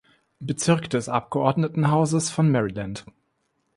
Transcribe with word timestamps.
Bezirk 0.39 0.89
des 0.89 1.09
Abgeordnetenhauses 1.09 2.31
von 2.31 2.49
Maryland. 2.49 3.05